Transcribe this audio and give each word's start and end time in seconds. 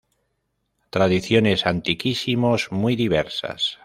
Tradiciones 0.89 1.67
antiquísimos 1.67 2.71
muy 2.71 2.95
diversas. 2.95 3.77